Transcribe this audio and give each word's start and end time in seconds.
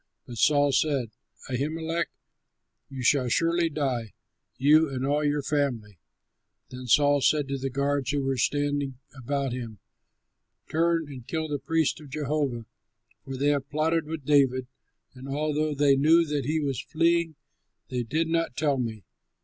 But 0.25 0.39
Saul 0.39 0.71
said, 0.71 1.11
"Ahimelech, 1.47 2.07
you 2.89 3.03
shall 3.03 3.29
surely 3.29 3.69
die, 3.69 4.13
you 4.57 4.89
and 4.89 5.05
all 5.05 5.23
your 5.23 5.43
family." 5.43 5.99
Then 6.71 6.87
Saul 6.87 7.21
said 7.21 7.47
to 7.49 7.59
the 7.59 7.69
guards 7.69 8.09
who 8.09 8.23
were 8.23 8.35
standing 8.39 8.97
about 9.15 9.53
him, 9.53 9.77
"Turn 10.69 11.05
and 11.07 11.27
kill 11.27 11.47
the 11.47 11.59
priests 11.59 11.99
of 12.01 12.09
Jehovah, 12.09 12.65
for 13.23 13.37
they 13.37 13.49
have 13.49 13.69
plotted 13.69 14.07
with 14.07 14.25
David; 14.25 14.65
and 15.13 15.27
although 15.29 15.75
they 15.75 15.95
knew 15.95 16.25
that 16.25 16.45
he 16.45 16.59
was 16.59 16.81
fleeing, 16.81 17.35
they 17.89 18.01
did 18.01 18.27
not 18.27 18.57
tell 18.57 18.79
me." 18.79 19.03